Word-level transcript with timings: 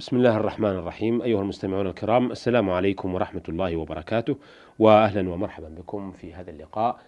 بسم 0.00 0.16
الله 0.16 0.36
الرحمن 0.36 0.70
الرحيم. 0.70 1.22
أيها 1.22 1.40
المستمعون 1.40 1.86
الكرام 1.86 2.30
السلام 2.30 2.70
عليكم 2.70 3.14
ورحمة 3.14 3.42
الله 3.48 3.76
وبركاته 3.76 4.36
وأهلا 4.78 5.30
ومرحبا 5.30 5.68
بكم 5.68 6.12
في 6.12 6.34
هذا 6.34 6.50
اللقاء 6.50 6.98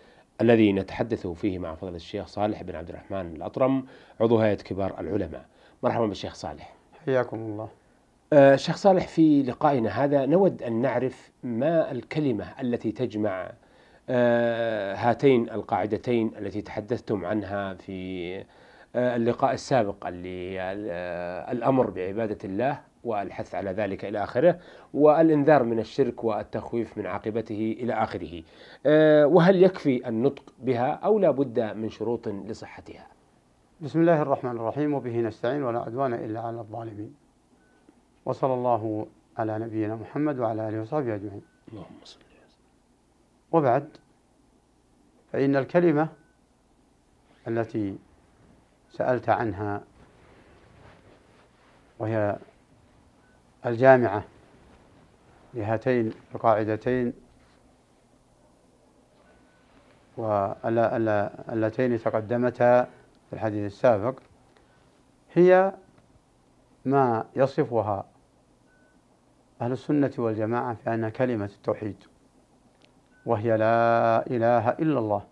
الذي 0.41 0.73
نتحدث 0.73 1.27
فيه 1.27 1.59
مع 1.59 1.75
فضل 1.75 1.95
الشيخ 1.95 2.27
صالح 2.27 2.63
بن 2.63 2.75
عبد 2.75 2.89
الرحمن 2.89 3.37
الأطرم 3.37 3.85
عضو 4.21 4.39
هيئة 4.39 4.55
كبار 4.55 5.01
العلماء. 5.01 5.47
مرحبا 5.83 6.07
بالشيخ 6.07 6.35
صالح. 6.35 6.75
حياكم 7.07 7.37
الله. 7.37 7.69
آه 8.33 8.57
شيخ 8.57 8.77
صالح 8.77 9.09
في 9.09 9.43
لقائنا 9.43 10.05
هذا 10.05 10.27
نود 10.27 10.63
أن 10.63 10.73
نعرف 10.83 11.31
ما 11.43 11.93
الكلمة 11.93 12.47
التي 12.61 12.93
تجمع 12.93 13.53
آه 14.09 14.95
هاتين 14.95 15.51
القاعدتين 15.51 16.33
التي 16.39 16.63
تحدثتم 16.63 17.25
عنها 17.25 17.75
في 17.75 18.45
اللقاء 18.97 19.53
السابق 19.53 20.07
اللي 20.07 20.61
آه 20.61 21.53
الأمر 21.53 21.91
بعبادة 21.91 22.39
الله 22.45 22.81
والحث 23.05 23.55
على 23.55 23.71
ذلك 23.71 24.05
إلى 24.05 24.25
آخره 24.25 24.59
والإنذار 24.95 25.63
من 25.63 25.79
الشرك 25.79 26.25
والتخويف 26.25 26.99
من 26.99 27.07
عاقبته 27.07 27.77
إلى 27.81 27.93
آخره. 27.93 28.43
آه 28.87 29.27
وهل 29.27 29.63
يكفي 29.63 30.09
النطق 30.09 30.55
بها 30.59 30.93
أو 30.93 31.19
لا 31.19 31.31
بد 31.31 31.61
من 31.61 31.89
شروط 31.89 32.29
لصحتها؟ 32.29 33.07
بسم 33.81 34.01
الله 34.01 34.23
الرحمن 34.23 34.51
الرحيم 34.51 34.95
وبه 34.95 35.21
نستعين 35.21 35.63
ولا 35.63 35.79
عدوان 35.79 36.15
إلا 36.15 36.41
على 36.41 36.61
الظالمين. 36.61 37.15
وصلى 38.25 38.55
الله 38.55 39.07
على 39.39 39.59
نبينا 39.59 39.97
محمد 39.97 40.39
وعلى 40.39 40.69
آله 40.69 40.81
وصحبه 40.81 41.15
أجمعين. 41.15 41.43
اللهم 41.73 41.97
صل 42.05 42.21
وبعد 43.53 43.89
فإن 45.33 45.57
الكلمة 45.57 46.09
التي 47.49 47.99
سألت 48.93 49.29
عنها 49.29 49.81
وهي 51.99 52.37
الجامعة 53.67 54.25
لهاتين 55.55 56.13
القاعدتين 56.35 57.13
واللتين 60.17 61.99
تقدمتا 61.99 62.83
في 62.83 63.33
الحديث 63.33 63.73
السابق. 63.73 64.19
هي 65.33 65.73
ما 66.85 67.25
يصفها 67.37 68.05
أهل 69.61 69.73
السنة 69.73 70.13
والجماعة 70.19 70.75
في 70.75 70.95
أنها 70.95 71.09
كلمة 71.09 71.45
التوحيد 71.45 72.05
وهي 73.27 73.57
لا 73.57 74.27
إله 74.27 74.69
إلا 74.69 74.99
الله. 74.99 75.32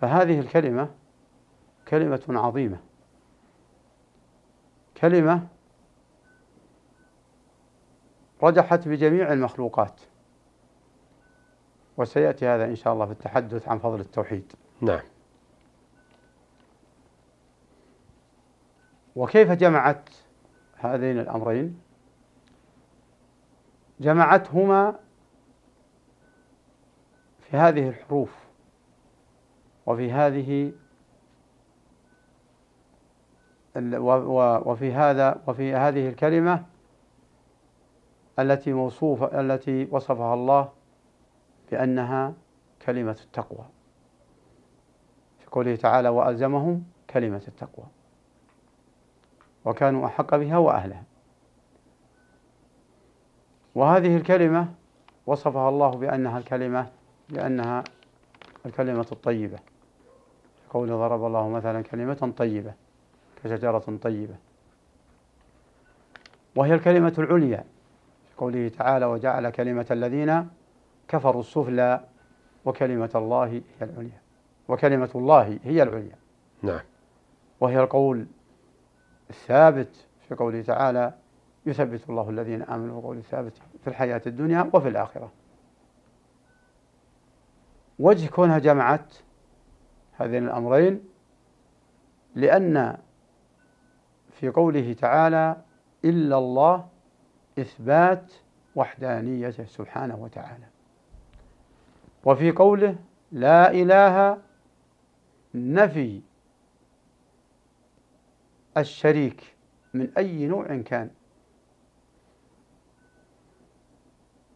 فهذه 0.00 0.40
الكلمة 0.40 0.90
كلمة 1.88 2.22
عظيمة. 2.28 2.80
كلمة 4.96 5.46
رجحت 8.42 8.88
بجميع 8.88 9.32
المخلوقات. 9.32 10.00
وسيأتي 11.96 12.46
هذا 12.46 12.64
إن 12.64 12.76
شاء 12.76 12.92
الله 12.92 13.06
في 13.06 13.12
التحدث 13.12 13.68
عن 13.68 13.78
فضل 13.78 14.00
التوحيد. 14.00 14.52
نعم. 14.80 15.02
وكيف 19.16 19.52
جمعت 19.52 20.10
هذين 20.76 21.18
الأمرين؟ 21.18 21.80
جمعتهما 24.00 24.98
في 27.40 27.56
هذه 27.56 27.88
الحروف. 27.88 28.45
وفي 29.86 30.12
هذه 30.12 30.72
وفي 34.66 34.92
هذا 34.92 35.42
وفي 35.46 35.74
هذه 35.74 36.08
الكلمة 36.08 36.64
التي 38.38 38.72
موصوفة 38.72 39.40
التي 39.40 39.88
وصفها 39.90 40.34
الله 40.34 40.68
بأنها 41.70 42.34
كلمة 42.86 43.18
التقوى. 43.24 43.66
في 45.38 45.46
قوله 45.46 45.76
تعالى 45.76 46.08
وألزمهم 46.08 46.84
كلمة 47.10 47.42
التقوى 47.48 47.86
وكانوا 49.64 50.06
أحق 50.06 50.36
بها 50.36 50.58
وأهلها. 50.58 51.04
وهذه 53.74 54.16
الكلمة 54.16 54.74
وصفها 55.26 55.68
الله 55.68 55.90
بأنها 55.90 56.38
الكلمة 56.38 56.90
بأنها 57.28 57.84
الكلمة 58.66 59.06
الطيبة. 59.12 59.58
قوله 60.70 60.96
ضرب 60.96 61.24
الله 61.24 61.48
مثلا 61.48 61.82
كلمة 61.82 62.32
طيبة 62.36 62.74
كشجرة 63.44 63.98
طيبة. 64.02 64.34
وهي 66.56 66.74
الكلمة 66.74 67.14
العليا 67.18 67.64
في 68.28 68.36
قوله 68.36 68.68
تعالى 68.68 69.06
وجعل 69.06 69.50
كلمة 69.50 69.86
الذين 69.90 70.48
كفروا 71.08 71.40
السفلى 71.40 72.00
وكلمة 72.64 73.10
الله 73.14 73.44
هي 73.44 73.62
العليا. 73.82 74.20
وكلمة 74.68 75.10
الله 75.14 75.58
هي 75.64 75.82
العليا. 75.82 76.16
نعم. 76.62 76.80
وهي 77.60 77.80
القول 77.80 78.26
الثابت 79.30 80.06
في 80.28 80.34
قوله 80.34 80.62
تعالى 80.62 81.12
يثبت 81.66 82.10
الله 82.10 82.30
الذين 82.30 82.62
آمنوا 82.62 83.00
بقول 83.00 83.16
الثابت 83.16 83.52
في 83.84 83.90
الحياة 83.90 84.22
الدنيا 84.26 84.70
وفي 84.72 84.88
الآخرة. 84.88 85.32
وجه 87.98 88.28
كونها 88.28 88.58
جمعت 88.58 89.14
هذين 90.18 90.44
الأمرين 90.44 91.04
لأن 92.34 92.96
في 94.30 94.48
قوله 94.48 94.92
تعالى 94.92 95.56
إلا 96.04 96.38
الله 96.38 96.88
إثبات 97.58 98.32
وحدانيته 98.74 99.64
سبحانه 99.64 100.16
وتعالى. 100.16 100.64
وفي 102.24 102.50
قوله 102.50 102.96
لا 103.32 103.70
إله 103.70 104.38
نفي 105.54 106.20
الشريك 108.76 109.56
من 109.94 110.12
أي 110.18 110.46
نوع 110.46 110.76
كان. 110.76 111.10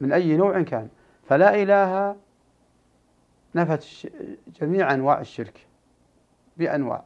من 0.00 0.12
أي 0.12 0.36
نوع 0.36 0.62
كان؟ 0.62 0.88
فلا 1.24 1.62
إله 1.62 2.16
نفت 3.54 4.10
جميع 4.60 4.94
أنواع 4.94 5.20
الشرك 5.20 5.66
بأنواع. 6.56 7.04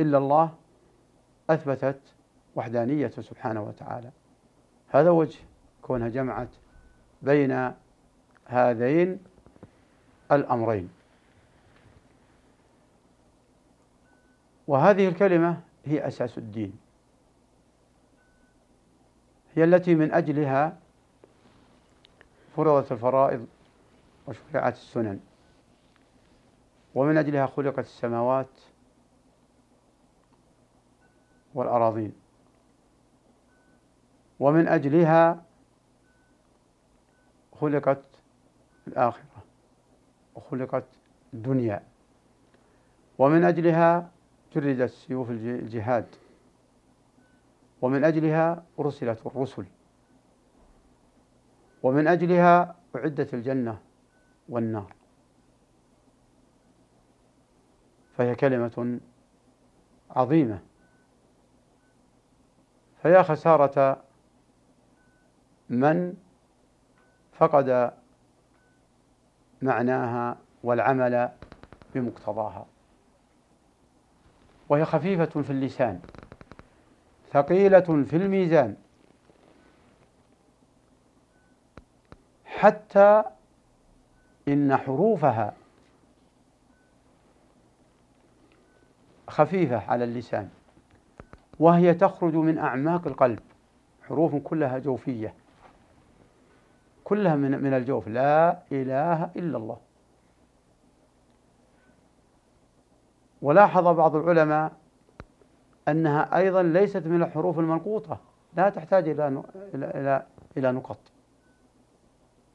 إلا 0.00 0.18
الله 0.18 0.54
أثبتت 1.50 2.00
وحدانيته 2.56 3.22
سبحانه 3.22 3.62
وتعالى. 3.62 4.10
هذا 4.88 5.10
وجه 5.10 5.38
كونها 5.82 6.08
جمعت 6.08 6.48
بين 7.22 7.72
هذين 8.46 9.18
الأمرين. 10.32 10.90
وهذه 14.66 15.08
الكلمة 15.08 15.60
هي 15.84 16.06
أساس 16.06 16.38
الدين. 16.38 16.78
هي 19.54 19.64
التي 19.64 19.94
من 19.94 20.12
أجلها 20.12 20.78
فرضت 22.56 22.92
الفرائض 22.92 23.46
وشرعت 24.26 24.72
السنن. 24.72 25.20
ومن 26.94 27.16
أجلها 27.16 27.46
خلقت 27.46 27.78
السماوات 27.78 28.60
والأراضين. 31.54 32.12
ومن 34.40 34.68
أجلها 34.68 35.42
خلقت 37.52 38.02
الآخرة 38.86 39.44
وخلقت 40.34 40.84
الدنيا. 41.34 41.82
ومن 43.18 43.44
أجلها 43.44 44.10
جردت 44.54 44.90
سيوف 44.90 45.30
الجهاد. 45.30 46.06
ومن 47.82 48.04
أجلها 48.04 48.64
أرسلت 48.80 49.26
الرسل. 49.26 49.66
ومن 51.82 52.08
أجلها 52.08 52.76
أعدت 52.96 53.34
الجنة. 53.34 53.78
والنار. 54.48 54.92
فهي 58.16 58.34
كلمة 58.34 59.00
عظيمة. 60.10 60.62
فيا 63.02 63.22
خسارة 63.22 64.04
من 65.68 66.14
فقد 67.32 67.92
معناها 69.62 70.38
والعمل 70.62 71.30
بمقتضاها. 71.94 72.66
وهي 74.68 74.84
خفيفة 74.84 75.42
في 75.42 75.50
اللسان 75.50 76.00
ثقيلة 77.32 78.04
في 78.04 78.16
الميزان 78.16 78.76
حتى 82.44 83.24
إن 84.48 84.76
حروفها 84.76 85.54
خفيفة 89.28 89.90
على 89.90 90.04
اللسان 90.04 90.48
وهي 91.58 91.94
تخرج 91.94 92.34
من 92.34 92.58
أعماق 92.58 93.06
القلب 93.06 93.38
حروف 94.08 94.34
كلها 94.36 94.78
جوفية 94.78 95.34
كلها 97.04 97.36
من 97.36 97.62
من 97.62 97.74
الجوف 97.74 98.08
لا 98.08 98.58
إله 98.72 99.24
إلا 99.36 99.56
الله. 99.58 99.78
ولاحظ 103.42 103.88
بعض 103.88 104.16
العلماء 104.16 104.72
أنها 105.88 106.36
أيضا 106.36 106.62
ليست 106.62 107.06
من 107.06 107.22
الحروف 107.22 107.58
المنقوطة 107.58 108.20
لا 108.56 108.68
تحتاج 108.68 109.08
إلى 109.08 109.42
إلى 109.74 110.26
إلى 110.56 110.72
نقط 110.72 110.98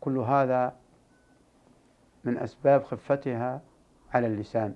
كل 0.01 0.18
هذا 0.18 0.74
من 2.28 2.38
أسباب 2.38 2.84
خفتها 2.84 3.62
على 4.14 4.28
اللسان. 4.28 4.76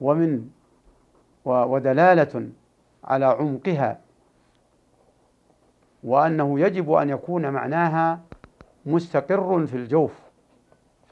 ومن 0.00 0.50
ودلالة 1.44 2.50
على 3.04 3.24
عمقها 3.24 4.00
وأنه 6.04 6.60
يجب 6.60 6.92
أن 6.92 7.10
يكون 7.10 7.50
معناها 7.50 8.20
مستقر 8.86 9.66
في 9.66 9.76
الجوف 9.76 10.12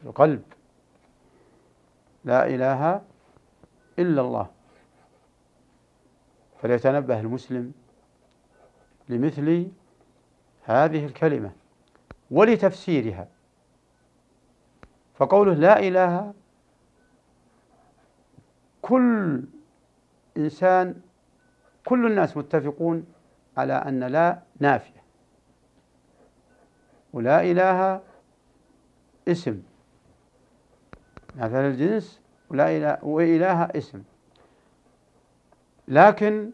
في 0.01 0.07
القلب. 0.07 0.43
لا 2.25 2.47
إله 2.47 3.03
إلا 3.99 4.21
الله. 4.21 4.47
فليتنبه 6.61 7.21
المسلم 7.21 7.73
لمثل 9.09 9.71
هذه 10.63 11.07
الكلمة 11.07 11.53
ولتفسيرها. 12.31 13.29
فقوله 15.23 15.55
لا 15.55 15.79
إله. 15.79 16.35
كل 18.83 19.43
إنسان 20.37 21.01
كل 21.85 22.07
الناس 22.07 22.37
متفقون 22.37 23.07
على 23.57 23.73
أن 23.73 24.05
لا 24.05 24.43
نافية. 24.61 25.03
ولا 27.13 27.43
إله 27.43 28.01
اسم. 29.29 29.63
مثل 31.37 31.57
الجنس 31.57 32.21
ولا 32.51 32.77
إله 32.77 33.05
وإله 33.05 33.63
اسم. 33.63 34.03
لكن 35.89 36.51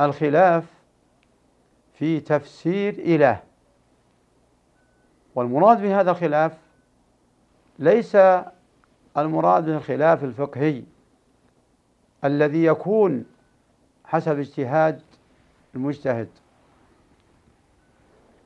الخلاف 0.00 0.64
في 1.92 2.20
تفسير 2.20 2.94
إله. 2.94 3.42
والمراد 5.34 5.82
بهذا 5.82 6.10
الخلاف 6.10 6.58
ليس 7.78 8.16
المراد 9.16 9.64
به 9.66 9.76
الخلاف 9.76 10.24
الفقهي 10.24 10.82
الذي 12.24 12.64
يكون 12.64 13.24
حسب 14.04 14.38
اجتهاد 14.38 15.00
المجتهد 15.74 16.28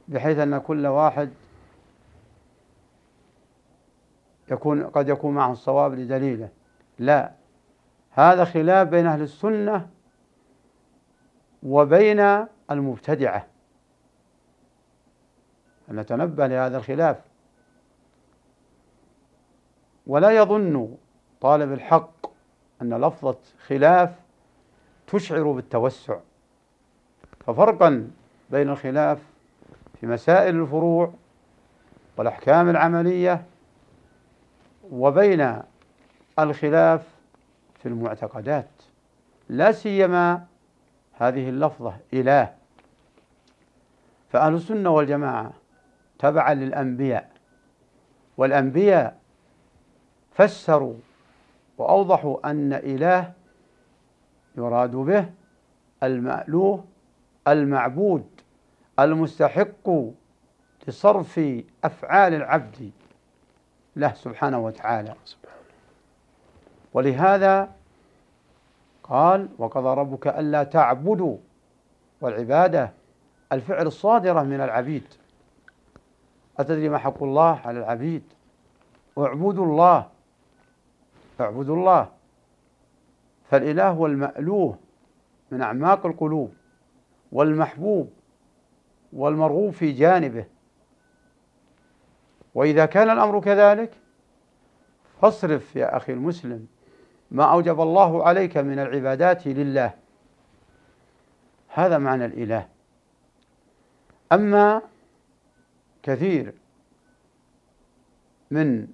بحيث 0.09 0.39
أن 0.39 0.59
كل 0.59 0.87
واحد 0.87 1.31
يكون 4.51 4.83
قد 4.87 5.09
يكون 5.09 5.35
معه 5.35 5.53
الصواب 5.53 5.95
لدليله. 5.95 6.49
لا 6.99 7.33
هذا 8.11 8.45
خلاف 8.45 8.89
بين 8.89 9.07
أهل 9.07 9.23
السنة 9.23 9.89
وبين 11.63 12.47
المبتدعة. 12.71 13.47
نتنبه 15.91 16.47
لهذا 16.47 16.79
الخلاف. 16.79 17.17
ولا 20.07 20.31
يظن 20.31 20.97
طالب 21.41 21.73
الحق 21.73 22.27
أن 22.83 22.95
لفظة 23.05 23.37
خلاف 23.67 24.11
تشعر 25.07 25.53
بالتوسع. 25.53 26.19
ففرقا 27.47 28.11
بين 28.51 28.69
الخلاف 28.69 29.19
في 30.01 30.07
مسائل 30.07 30.61
الفروع 30.61 31.13
والأحكام 32.17 32.69
العملية 32.69 33.45
وبين 34.91 35.63
الخلاف 36.39 37.07
في 37.79 37.87
المعتقدات. 37.87 38.69
لا 39.49 39.73
سيما 39.73 40.47
هذه 41.13 41.49
اللفظة 41.49 41.97
إله. 42.15 42.55
فأهل 44.31 44.55
السنة 44.55 44.91
والجماعة 44.91 45.53
تبعا 46.19 46.55
للأنبياء. 46.55 47.31
والأنبياء 48.37 49.19
فسروا 50.33 50.95
وأوضحوا 51.79 52.51
أن 52.51 52.73
إله 52.73 53.33
يراد 54.57 54.91
به 54.91 55.31
المألوه 56.03 56.85
المعبود 57.49 58.27
المستحق 58.99 59.91
لصرف 60.89 61.41
أفعال 61.85 62.35
العبد 62.35 62.91
له 63.97 64.13
سبحانه 64.13 64.59
وتعالى. 64.59 65.15
ولهذا 66.95 67.71
قال 69.03 69.49
وقضى 69.59 70.01
ربك 70.01 70.27
ألا 70.27 70.63
تعبدوا. 70.63 71.37
والعبادة 72.21 72.93
الفعل 73.53 73.87
الصادرة 73.87 74.43
من 74.43 74.61
العبيد. 74.61 75.05
أتدري 76.59 76.89
ما 76.89 76.99
حق 76.99 77.23
الله 77.23 77.61
على 77.65 77.79
العبيد؟ 77.79 78.23
اعبدوا 79.19 79.65
الله. 79.67 80.09
اعبدوا 81.41 81.77
الله. 81.77 82.09
فالإله 83.51 83.89
هو 83.91 84.07
المألوه 84.07 84.79
من 85.51 85.63
أعماق 85.63 86.07
القلوب 86.07 86.53
والمحبوب 87.33 88.11
والمرغوب 89.13 89.73
في 89.73 89.93
جانبه. 89.93 90.45
وإذا 92.55 92.87
كان 92.87 93.11
الأمر 93.11 93.41
كذلك 93.41 93.91
فاصرف 95.23 95.77
يا 95.77 95.97
أخي 95.97 96.13
المسلم 96.13 96.67
ما 97.31 97.45
أوجب 97.45 97.81
الله 97.81 98.25
عليك 98.25 98.57
من 98.57 98.79
العبادات 98.79 99.47
لله. 99.47 99.95
هذا 101.69 101.99
معنى 101.99 102.25
الإله. 102.25 102.69
أما 104.33 104.83
كثير 106.03 106.55
من 108.51 108.89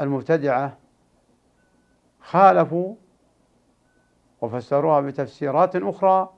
المبتدعة 0.00 0.76
خالفوا 2.20 2.94
وفسروها 4.40 5.00
بتفسيرات 5.00 5.76
أخرى 5.76 6.32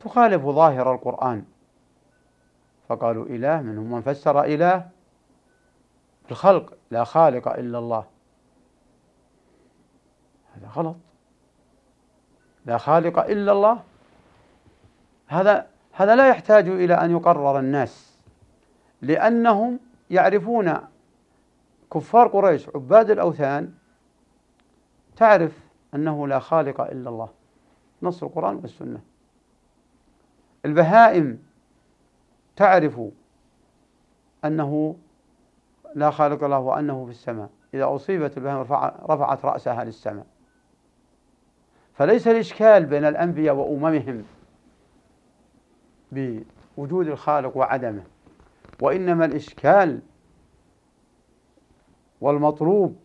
تخالف 0.00 0.42
ظاهر 0.42 0.94
القرآن. 0.94 1.44
فقالوا 2.88 3.26
إله 3.26 3.62
منهم 3.62 3.92
من 3.92 4.00
فسر 4.00 4.44
إله 4.44 4.88
الخلق 6.30 6.74
لا 6.90 7.04
خالق 7.04 7.48
إلا 7.48 7.78
الله. 7.78 8.04
هذا 10.54 10.68
غلط. 10.68 10.96
لا 12.66 12.78
خالق 12.78 13.18
إلا 13.18 13.52
الله. 13.52 13.82
هذا 15.26 15.66
هذا 15.92 16.16
لا 16.16 16.28
يحتاج 16.28 16.68
إلى 16.68 16.94
أن 16.94 17.10
يقرر 17.10 17.58
الناس. 17.58 18.07
لأنهم 19.02 19.78
يعرفون 20.10 20.74
كفار 21.92 22.28
قريش 22.28 22.68
عباد 22.68 23.10
الأوثان 23.10 23.74
تعرف 25.16 25.58
أنه 25.94 26.28
لا 26.28 26.38
خالق 26.38 26.80
إلا 26.80 27.10
الله. 27.10 27.28
نص 28.02 28.22
القرآن 28.22 28.56
والسنة. 28.56 29.00
البهائم 30.64 31.42
تعرف 32.56 33.00
أنه 34.44 34.96
لا 35.94 36.10
خالق 36.10 36.44
له 36.44 36.58
وأنه 36.58 37.04
في 37.04 37.10
السماء. 37.10 37.50
إذا 37.74 37.94
أصيبت 37.94 38.36
البهائم 38.36 38.60
رفعت 39.10 39.44
رأسها 39.44 39.84
للسماء. 39.84 40.26
فليس 41.94 42.28
الإشكال 42.28 42.86
بين 42.86 43.04
الأنبياء 43.04 43.54
وأممهم 43.54 44.24
بوجود 46.12 47.06
الخالق 47.06 47.56
وعدمه. 47.56 48.02
وإنما 48.82 49.24
الإشكال 49.24 50.00
والمطلوب 52.20 52.96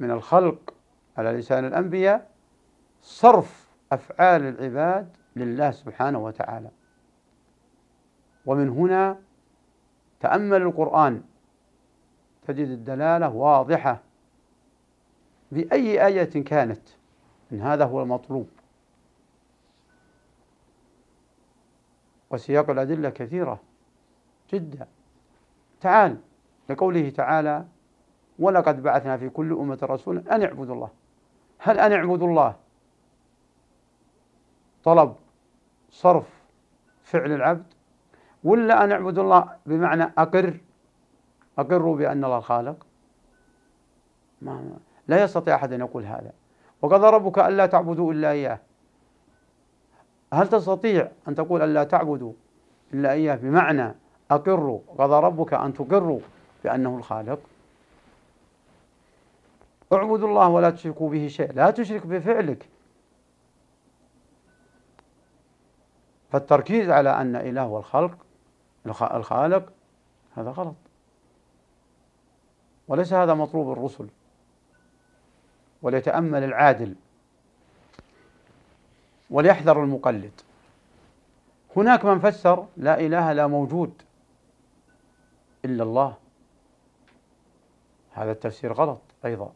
من 0.00 0.10
الخلق 0.10 0.74
على 1.16 1.32
لسان 1.32 1.64
الأنبياء 1.64 2.30
صرف 3.02 3.68
أفعال 3.92 4.42
العباد 4.42 5.16
لله 5.36 5.70
سبحانه 5.70 6.18
وتعالى. 6.18 6.70
ومن 8.46 8.68
هنا 8.68 9.18
تأمل 10.20 10.62
القرآن 10.62 11.22
تجد 12.46 12.68
الدلالة 12.68 13.34
واضحة 13.34 14.00
بأي 15.52 16.06
آية 16.06 16.44
كانت 16.44 16.88
إن 17.52 17.60
هذا 17.60 17.84
هو 17.84 18.02
المطلوب. 18.02 18.48
وسياق 22.30 22.70
الأدلة 22.70 23.10
كثيرة. 23.10 23.67
جدا. 24.52 24.86
تعال 25.80 26.16
لقوله 26.68 27.10
تعالى 27.10 27.64
ولقد 28.38 28.82
بعثنا 28.82 29.16
في 29.16 29.28
كل 29.28 29.52
أمة 29.52 29.78
رسولا 29.82 30.34
أن 30.34 30.42
اعبدوا 30.42 30.74
الله. 30.74 30.90
هل 31.58 31.78
أن 31.78 31.92
اعبدوا 31.92 32.28
الله؟ 32.28 32.56
طلب 34.84 35.14
صرف 35.90 36.42
فعل 37.02 37.32
العبد. 37.32 37.66
ولا 38.44 38.84
أن 38.84 38.92
اعبدوا 38.92 39.22
الله 39.22 39.56
بمعنى 39.66 40.12
أقر؟ 40.18 40.60
أقروا 41.58 41.96
بأن 41.96 42.24
الله 42.24 42.38
الخالق 42.38 42.86
ما 44.42 44.76
لا 45.08 45.22
يستطيع 45.22 45.54
أحد 45.54 45.72
أن 45.72 45.80
يقول 45.80 46.04
هذا. 46.04 46.32
وقضى 46.82 47.06
ربك 47.06 47.38
ألا 47.38 47.66
تعبدوا 47.66 48.12
إلا 48.12 48.30
إياه. 48.30 48.60
هل 50.32 50.48
تستطيع 50.48 51.10
أن 51.28 51.34
تقول 51.34 51.62
ألا 51.62 51.84
تعبدوا 51.84 52.32
إلا 52.94 53.12
إياه 53.12 53.36
بمعنى 53.36 53.94
أقروا 54.30 54.80
قضى 54.98 55.26
ربك 55.26 55.54
أن 55.54 55.74
تقروا 55.74 56.20
بأنه 56.64 56.96
الخالق. 56.96 57.38
اعبدوا 59.92 60.28
الله 60.28 60.48
ولا 60.48 60.70
تشركوا 60.70 61.10
به 61.10 61.28
شيء 61.28 61.52
لا 61.52 61.70
تشرك 61.70 62.06
بفعلك. 62.06 62.68
فالتركيز 66.32 66.90
على 66.90 67.10
أن 67.20 67.36
إله 67.36 67.62
هو 67.62 67.78
الخلق 67.78 68.16
الخالق 68.86 69.72
هذا 70.36 70.50
غلط. 70.50 70.74
وليس 72.88 73.12
هذا 73.12 73.34
مطلوب 73.34 73.72
الرسل. 73.72 74.08
وليتأمل 75.82 76.44
العادل. 76.44 76.94
وليحذر 79.30 79.82
المقلد. 79.82 80.40
هناك 81.76 82.04
من 82.04 82.18
فسر 82.18 82.66
لا 82.76 83.00
إله 83.00 83.32
لا 83.32 83.46
موجود. 83.46 84.02
إلا 85.64 85.82
الله. 85.82 86.16
هذا 88.12 88.32
التفسير 88.32 88.72
غلط 88.72 89.00
أيضا. 89.24 89.52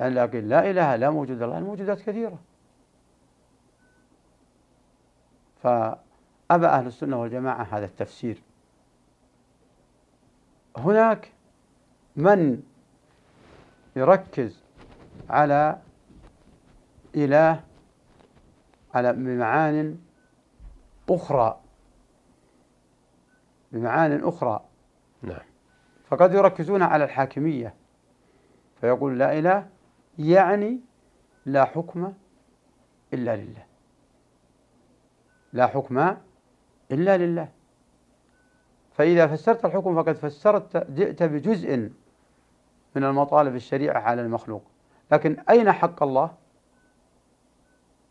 لكن 0.00 0.48
لا 0.48 0.70
إله 0.70 0.96
لا 0.96 1.10
موجود 1.10 1.42
الله 1.42 1.58
الموجودات 1.58 2.00
كثيرة. 2.00 2.38
فأبى 5.62 6.66
أهل 6.66 6.86
السنة 6.86 7.20
والجماعة 7.20 7.62
هذا 7.62 7.84
التفسير. 7.84 8.42
هناك 10.76 11.32
من 12.16 12.62
يركز 13.96 14.62
على 15.30 15.78
إله 17.16 17.64
على 18.94 19.12
بمعان 19.12 19.98
أخرى. 21.10 21.60
بمعان 23.72 24.24
أخرى. 24.24 24.64
نعم. 25.22 25.40
فقد 26.04 26.34
يركزون 26.34 26.82
على 26.82 27.04
الحاكمية. 27.04 27.74
فيقول 28.80 29.18
لا 29.18 29.38
إله 29.38 29.68
يعني 30.18 30.80
لا 31.46 31.64
حكم 31.64 32.12
إلا 33.14 33.36
لله. 33.36 33.66
لا 35.52 35.66
حكم 35.66 36.16
إلا 36.92 37.16
لله. 37.16 37.48
فإذا 38.92 39.26
فسرت 39.26 39.64
الحكم 39.64 40.02
فقد 40.02 40.16
فسرت 40.16 40.90
جئت 40.90 41.22
بجزء 41.22 41.90
من 42.96 43.04
المطالب 43.04 43.54
الشريعة 43.54 44.00
على 44.00 44.22
المخلوق. 44.22 44.62
لكن 45.12 45.36
أين 45.50 45.72
حق 45.72 46.02
الله؟ 46.02 46.34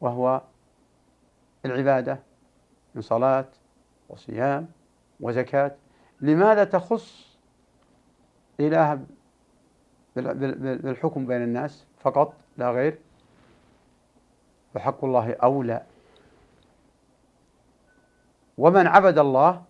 وهو 0.01 0.41
العبادة 1.65 2.19
من 2.95 3.01
صلاة 3.01 3.45
وصيام 4.09 4.67
وزكاة. 5.19 5.75
لماذا 6.21 6.63
تخص 6.63 7.37
إله 8.59 9.05
بالحكم 10.15 11.25
بين 11.25 11.41
الناس 11.43 11.85
فقط؟ 11.99 12.33
لا 12.57 12.71
غير. 12.71 12.99
فحق 14.73 15.05
الله 15.05 15.33
أولى. 15.33 15.83
ومن 18.57 18.87
عبد 18.87 19.17
الله 19.17 19.63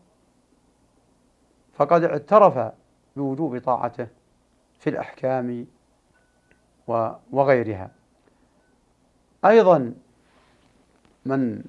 فقد 1.74 2.04
اعترف 2.04 2.74
بوجوب 3.16 3.58
طاعته 3.58 4.08
في 4.80 4.90
الأحكام 4.90 5.68
وغيرها. 7.32 7.92
أيضا 9.46 9.94
من 11.26 11.64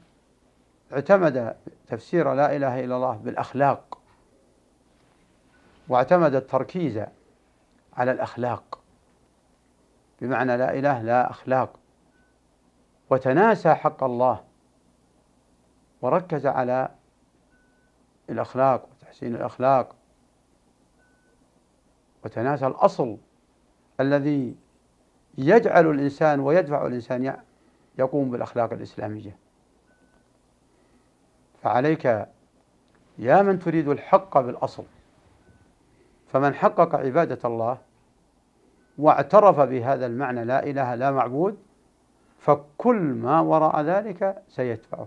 اعتمد 0.93 1.57
تفسير 1.87 2.35
لا 2.35 2.57
إله 2.57 2.85
إلا 2.85 2.97
الله 2.97 3.17
بالأخلاق 3.17 3.99
واعتمد 5.89 6.35
التركيز 6.35 7.01
على 7.97 8.13
الأخلاق 8.13 8.81
بمعنى 10.21 10.57
لا 10.57 10.79
إله 10.79 11.03
لا 11.03 11.31
أخلاق 11.31 11.79
وتناسى 13.11 13.75
حق 13.75 14.05
الله 14.05 14.45
وركز 16.03 16.47
على 16.47 16.91
الأخلاق 18.31 18.89
وتحسين 18.91 19.35
الأخلاق 19.35 19.95
وتناسى 22.25 22.67
الأصل 22.67 23.17
الذي 24.01 24.57
يجعل 25.39 25.87
الإنسان 25.91 26.41
ويدفع 26.41 26.87
الإنسان 26.87 27.37
يقوم 27.99 28.31
بالأخلاق 28.31 28.73
الإسلامية. 28.73 29.37
فعليك 31.69 32.05
يا 33.19 33.43
من 33.43 33.59
تريد 33.59 33.89
الحق 33.89 34.39
بالأصل. 34.39 34.85
فمن 36.27 36.55
حقق 36.55 36.95
عبادة 36.95 37.39
الله 37.45 37.79
واعترف 38.99 39.61
بهذا 39.61 40.07
المعنى 40.07 40.45
لا 40.45 40.67
إله 40.67 40.95
لا 40.95 41.11
معبود 41.11 41.59
فكل 42.39 42.97
ما 42.97 43.41
وراء 43.41 43.81
ذلك 43.81 44.43
سيتبعه. 44.49 45.07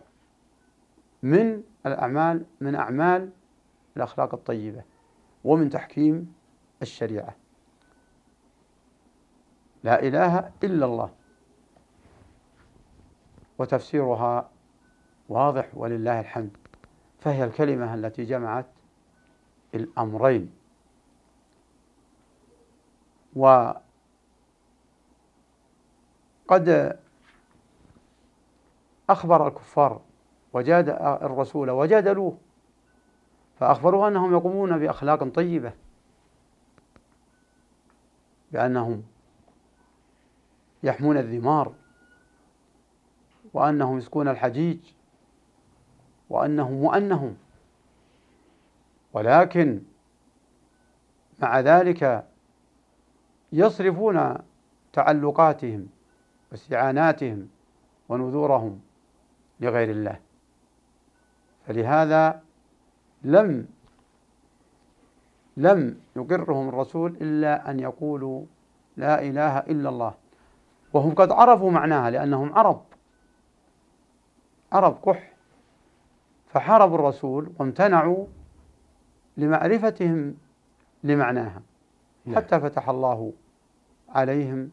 من 1.24 1.63
الأعمال 1.86 2.46
من 2.60 2.75
أعمال 2.75 3.30
الأخلاق 3.98 4.34
الطيبة 4.34 4.84
ومن 5.44 5.70
تحكيم 5.70 6.34
الشريعة. 6.82 7.36
لا 9.84 10.03
إله 10.03 10.51
إلا 10.63 10.86
الله. 10.86 11.10
وتفسيرها 13.58 14.50
واضح 15.32 15.70
ولله 15.74 16.20
الحمد. 16.20 16.58
فهي 17.20 17.44
الكلمة 17.44 17.94
التي 17.94 18.24
جمعت 18.24 18.66
الأمرين. 19.76 20.54
وقد 23.36 23.80
أخبر 29.10 29.48
الكفار 29.48 30.02
وجاد 30.54 30.90
الرسول 31.00 31.70
وجادلوه 31.70 32.38
فأخبروه 33.60 34.08
أنهم 34.08 34.34
يقومون 34.34 34.80
بأخلاق 34.80 35.24
طيبة 35.24 35.74
بأنهم 38.52 39.04
يحمون 40.84 41.18
الذمار 41.18 41.74
وأنهم 43.54 43.98
يسكون 43.98 44.28
الحجيج. 44.28 44.80
وأنهم 46.32 46.84
وأنهم 46.84 47.38
ولكن 49.14 49.82
مع 51.40 51.60
ذلك 51.60 52.26
يصرفون 53.54 54.38
تعلقاتهم 54.94 55.88
واستعاناتهم 56.52 57.48
ونذورهم 58.10 58.82
لغير 59.60 59.90
الله. 59.90 60.20
فلهذا 61.68 62.42
لم 63.24 63.68
لم 65.58 66.00
يقرهم 66.16 66.70
الرسول 66.70 67.12
إلا 67.22 67.72
أن 67.72 67.80
يقولوا 67.80 68.46
لا 68.98 69.22
إله 69.22 69.60
إلا 69.60 69.90
الله. 69.90 70.14
وهم 70.94 71.16
قد 71.16 71.32
عرفوا 71.32 71.72
معناها 71.72 72.10
لأنهم 72.10 72.54
عرب. 72.54 72.84
عرب 74.72 74.98
قح 75.04 75.31
فحاربوا 76.53 76.96
الرسول 76.96 77.51
وامتنعوا 77.60 78.25
لمعرفتهم 79.38 80.36
لمعناها. 81.03 81.62
نعم. 82.25 82.36
حتى 82.36 82.60
فتح 82.60 82.89
الله 82.89 83.34
عليهم 84.10 84.72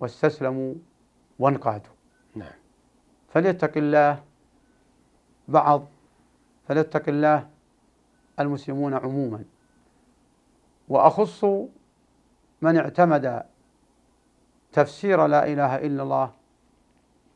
واستسلموا 0.00 0.74
وانقادوا. 1.38 1.92
نعم. 2.34 2.52
فليتق 3.28 3.76
الله 3.76 4.22
بعض 5.48 5.84
فليتق 6.68 7.08
الله 7.08 7.48
المسلمون 8.40 8.94
عموما. 8.94 9.44
وأخص 10.88 11.44
من 12.62 12.76
اعتمد 12.76 13.42
تفسير 14.72 15.26
لا 15.26 15.46
إله 15.46 15.76
إلا 15.76 16.02
الله 16.02 16.32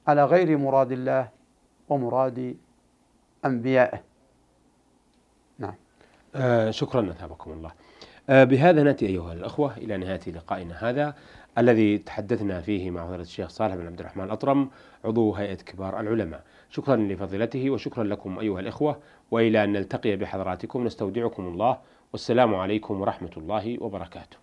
على 0.06 0.24
غير 0.24 0.58
مراد 0.58 0.92
الله 0.92 1.28
ومراد 1.88 2.56
أنبيائه 3.44 4.00
نعم. 5.58 5.74
آه 6.34 6.70
شكرا 6.70 7.10
أثابكم 7.10 7.52
الله. 7.52 7.72
آه 8.28 8.44
بهذا 8.44 8.82
نأتي 8.82 9.06
أيها 9.06 9.32
الأخوة 9.32 9.76
إلى 9.76 9.96
نهاية 9.96 10.20
لقائنا 10.26 10.90
هذا 10.90 11.14
الذي 11.58 11.98
تحدثنا 11.98 12.60
فيه 12.60 12.90
مع 12.90 13.06
فضيلة 13.06 13.22
الشيخ 13.22 13.48
صالح 13.48 13.74
بن 13.74 13.86
عبد 13.86 14.00
الرحمن 14.00 14.24
الأطرم 14.24 14.70
عضو 15.04 15.34
هيئة 15.34 15.54
كبار 15.54 16.00
العلماء. 16.00 16.44
شكرا 16.70 16.96
لفضيلته 16.96 17.70
وشكرا 17.70 18.04
لكم 18.04 18.38
أيها 18.38 18.60
الإخوة 18.60 18.98
وإلى 19.30 19.64
أن 19.64 19.72
نلتقي 19.72 20.16
بحضراتكم 20.16 20.84
نستودعكم 20.84 21.46
الله 21.46 21.78
والسلام 22.12 22.54
عليكم 22.54 23.00
ورحمة 23.00 23.30
الله 23.36 23.82
وبركاته. 23.82 24.41